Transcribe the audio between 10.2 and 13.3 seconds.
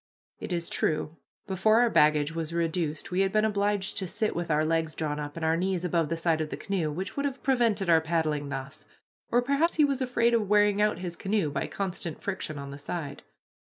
of wearing out his canoe by constant friction on the side.